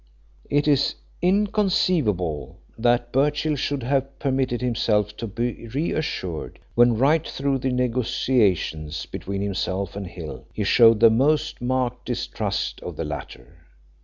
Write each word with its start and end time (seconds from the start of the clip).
It 0.49 0.67
is 0.67 0.95
inconceivable 1.21 2.57
that 2.75 3.11
Birchill 3.11 3.55
should 3.55 3.83
have 3.83 4.17
permitted 4.17 4.59
himself 4.59 5.15
to 5.17 5.27
be 5.27 5.67
reassured, 5.67 6.57
when 6.73 6.97
right 6.97 7.27
through 7.27 7.59
the 7.59 7.71
negotiations 7.71 9.05
between 9.05 9.43
himself 9.43 9.95
and 9.95 10.07
Hill 10.07 10.47
he 10.53 10.63
showed 10.63 11.01
the 11.01 11.11
most 11.11 11.61
marked 11.61 12.07
distrust 12.07 12.81
of 12.81 12.95
the 12.95 13.05
latter. 13.05 13.59